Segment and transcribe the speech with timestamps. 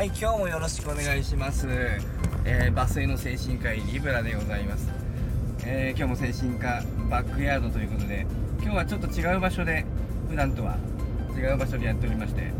[0.00, 1.66] はい今日もよろしくお願いします、
[2.46, 4.88] えー、バスへの精神科医リブラでございます、
[5.66, 8.26] えー今日も精神科バックヤードということで
[8.62, 9.84] 今日はちょっと違う場所で
[10.30, 10.78] 普段とは
[11.36, 12.50] 違う場所でやっておりまして、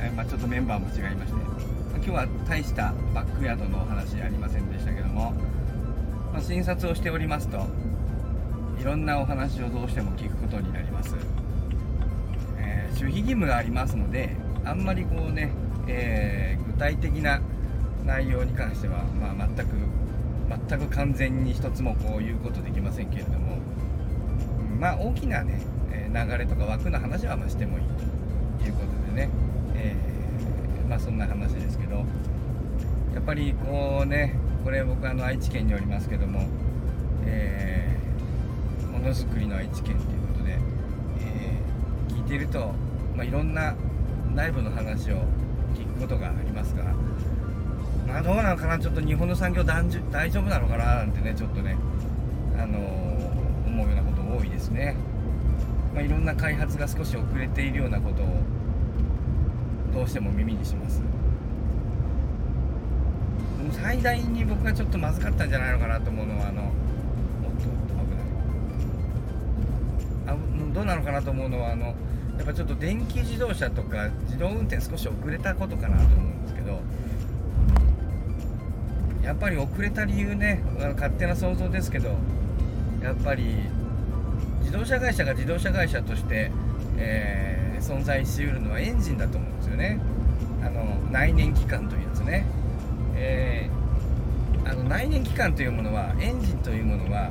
[0.00, 5.32] えーまあ、ちょっとメンバーも違いまして、まあ今日は大したバックヤードのお話ありませんでしたけども、
[6.32, 7.66] まあ診察をしておりますと
[8.80, 11.16] いろんなお話をどうしても聞くことになります、
[12.56, 15.52] え守秘義務がありますのであんまりこうね、
[15.90, 17.40] えー具体的な
[18.06, 19.74] 内容に関しては、まあ、全く
[20.68, 23.58] 全く完全に一つもこう言うことできませんけれども、
[24.80, 25.60] まあ大きなね
[26.12, 27.84] 流れとか枠の話はましてもいい
[28.58, 29.30] ということでね、
[29.74, 31.96] えーまあそんな話ですけど
[33.14, 36.48] やっぱりこうねこれ僕あの愛知県におりますけども、
[37.26, 40.58] えーものづくりの愛知県ということで、
[41.20, 42.72] えー聞いていると、
[43.16, 43.74] まあ、いろんな
[44.34, 45.24] 内部の話を
[46.00, 46.84] ことがありますが、
[48.06, 51.76] まあ、どうなのかなちょっと日本の産業大丈大丈夫なのかななんてねちょっとね、
[52.56, 53.10] あのー
[53.70, 54.96] 思うようなこと多いですね、
[55.94, 58.26] まあ、いろんな開発が少し遅れているようなことを
[59.94, 61.00] どうしても耳にします。
[63.58, 66.70] でも最大に僕がちょっとまずかったんじゃないのかなと思うのはあの
[70.72, 71.94] どうなのかなと思うのはあのや
[72.42, 76.80] っぱちょっと電気自動車とか自動運転少し遅れたことかなと思うんですけど
[79.22, 80.62] やっぱり遅れた理由ね
[80.94, 82.16] 勝手な想像ですけど
[83.02, 83.56] やっぱり
[84.60, 86.50] 自動車会社が自動車会社として、
[86.96, 89.98] えー存在しうるのはエンジンだと思うんですよね。
[90.62, 92.44] あの内燃機関というやつね、
[93.16, 97.30] えーあの内燃機関というものはエンジンというものは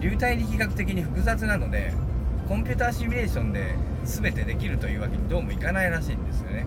[0.00, 1.92] 流体力学的に複雑なので
[2.50, 6.66] コンピューターシミュレーションで全てできるというわけにどうもいかないらしいんですよね。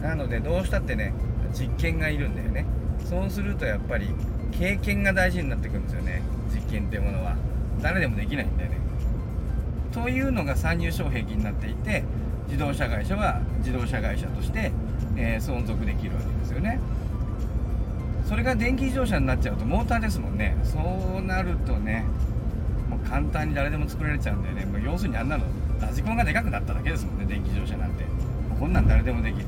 [0.00, 1.12] なのでどうしたってね
[1.52, 2.64] 実験がいるんだよね。
[3.04, 4.08] そうするとやっぱり
[4.50, 6.22] 経験が大事になってくるんですよね。
[6.54, 7.36] 実験っていうものは。
[7.82, 8.78] 誰でもできないんだよね。
[9.92, 12.02] というのが参入障壁になっていて
[12.46, 14.72] 自動車会社は自動車会社として、
[15.16, 16.80] えー存続できるわけですよね。
[18.26, 20.56] それが電気自動車になっちゃうとモーターですもんね。
[20.64, 20.78] そ
[21.18, 22.06] うなるとね
[23.08, 24.64] 簡単に誰でも作られちゃうんだよね。
[24.66, 25.44] もう要するにあんなの
[25.80, 27.24] ラジコンがでかくなっただけですもんね。
[27.26, 28.04] 電気自動車なんて。
[28.58, 29.46] こんなん誰でもできる。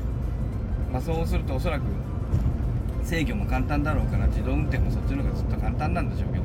[0.91, 1.83] まあそうするとおそらく
[3.03, 6.43] 制御も簡単だろうから自動運転もそっちの方がずっと簡単なんでしょうけど。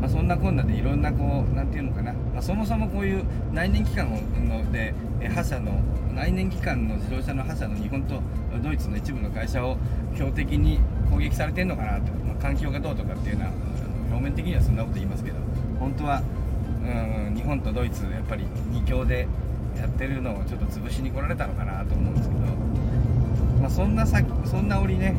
[0.00, 4.10] まあ、そんなこんなでいろんなこうなんていうのかな、まあ、そもそもこういう内燃機関
[4.46, 4.94] ので
[5.34, 5.80] 覇者の
[6.14, 8.20] 内燃機関の自動車の覇者の日本と
[8.62, 9.78] ドイツの一部の会社を
[10.14, 13.52] 標的に攻撃されてるのかなと、ま、環境がどうとかっていうのは
[14.10, 15.36] 表面的にはそんなこと言いますけど。
[15.78, 16.22] 本当は
[16.84, 19.28] うん日本とドイツやっぱり二強で
[19.76, 22.40] やってるのをちょっと潰しに来られたのかなと思うんですけど、
[23.60, 25.14] まあ、そんな先そんな折ね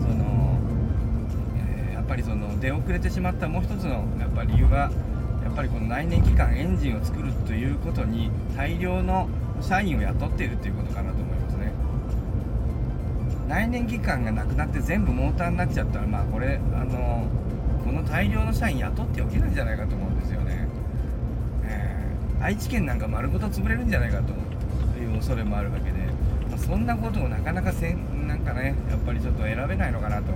[0.00, 0.58] その
[1.56, 4.90] えーやっぱりその出遅れてしまったもう一つのやっぱ理由は
[5.44, 9.28] やっぱりこの内燃機関エンジンを作るということに大量の
[9.60, 11.72] 社員を雇っているということかなと思いますね。
[13.48, 17.26] 内燃機関がなくなって全部モーターになっちゃったらまあこれあの
[17.90, 20.68] この大量の社員雇っておけないんじゃないかと思うんですよね、
[21.64, 24.32] えー愛知県なんか丸ごと潰れるんじゃないかと
[24.98, 25.98] いう恐れもあるわけで、
[26.48, 30.32] まあそんなことをなかなかせんなんかねやっぱりちょっと選べないのかなと。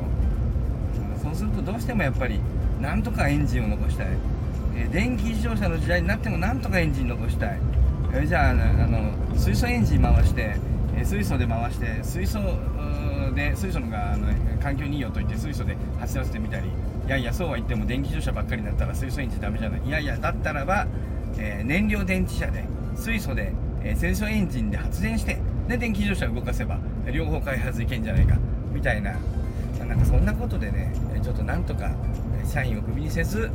[1.23, 2.41] そうするとどうしてもやっぱり
[2.83, 4.09] なんとかエンジンを残したい、
[4.77, 7.59] えー電気自動車の時代になってもなんとかエンジン残したい、
[8.13, 10.57] えーじゃああの水素エンジン回して、
[11.03, 12.39] 水素で回して水素
[13.35, 14.27] で水素のがあの
[14.63, 16.69] 環境にいいよと言って水素で走らせてみたり
[17.07, 19.81] いやいやそうは言っても電気自動車ばっかりになったら水素エンジンダメじゃない。
[19.87, 20.87] いやいやだったらば、
[21.39, 22.65] えー燃料電池車で
[22.97, 23.53] 水素で、
[23.83, 25.39] えー水素エンジンで発電して
[25.69, 26.79] で電気自動車を動かせば
[27.13, 28.37] 両方開発いけんじゃないか
[28.73, 29.15] みたいな
[29.87, 31.91] なんかそんなことでねちょっとなんとか
[32.47, 33.51] 社員をクビにせず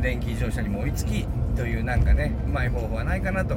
[0.00, 3.56] 電気自動車にも追いつきというなんかねうまい方法はないかなと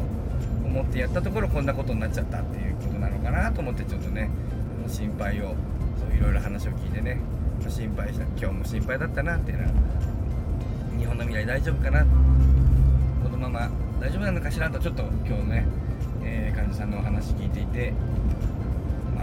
[0.72, 4.30] 思ってやったところこんなことになっちゃったっていうことなのかなと思ってちょっとね
[4.80, 5.56] あの心配を
[6.00, 7.20] そういろいろ話を聞いてね
[7.68, 9.70] 心配した今日も心配だったなっていうのは
[10.98, 12.06] 日本の未来大丈夫かな？
[13.24, 13.70] このまま
[14.00, 15.66] 大丈夫なのかしらとちょっと今日ね、
[16.24, 17.94] えー患者さんのお話聞いていて
[19.16, 19.22] ま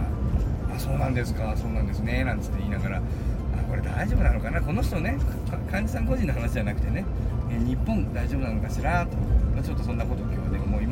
[0.71, 3.01] あ、あそうなんですかそうなんですねなんつって言いながらあ
[3.69, 4.61] これ大丈夫なのかな？
[4.61, 5.17] この人ね
[5.71, 7.05] 患者さん個人の話じゃなくてね、
[7.51, 9.17] え日本大丈夫なのかしらと、
[9.53, 10.48] まあちょっとそんなことを今日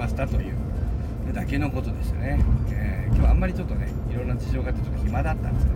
[0.07, 2.39] ましたというだけのことでしたね、
[2.71, 5.71] えー今日あんまりちょっとねいろんな事情があってちょっと暇だったんですね。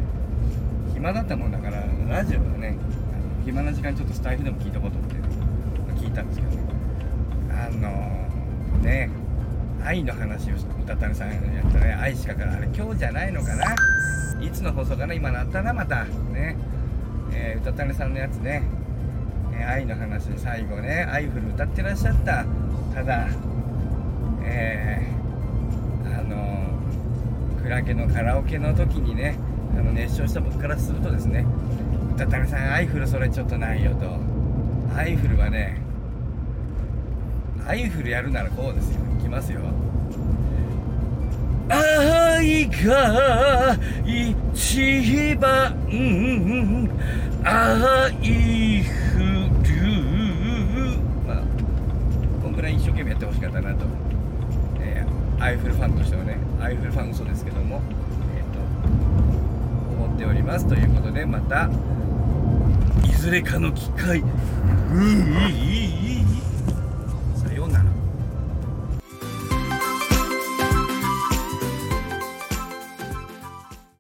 [0.94, 2.78] 暇だったもんだからラジオはね
[3.14, 5.16] あの暇な時間ちょっとスタイフでも聞いたことって
[6.00, 6.64] 聞いたんですけどね。
[7.52, 9.10] あのね
[9.84, 13.76] 愛の話を歌たねさんやったね愛しかからあれ今日じゃないのかな。
[14.42, 16.58] いつの放送かな今なったらまたね
[17.34, 18.62] えー、歌たねさんのやつね、
[19.58, 22.46] え愛の話最後ね「アイフル」歌ってらっしゃった。
[22.94, 23.28] ただ
[24.44, 26.70] えー、あの
[27.62, 29.38] クラゲのカラオケの時にね
[29.78, 31.46] あの熱唱した僕からするとですね
[32.16, 34.42] 歌たねさんアイフルそれちょっとないよと。
[34.94, 35.78] アイフルはね
[37.66, 39.00] アイフルやるならこうですよ。
[39.20, 39.62] いきますよ。
[41.70, 45.78] 愛が一番
[47.44, 49.80] 愛ふる
[51.26, 51.42] まあ
[52.44, 53.86] こんぐらい一生懸命やってほしかったなと、
[54.82, 57.82] えー、アイフルファンとしてはねアイフルファン嘘ですけども
[58.36, 58.60] えっ、ー、と
[60.04, 61.70] 思っておりますということでまた
[63.06, 66.11] いずれかの機会うー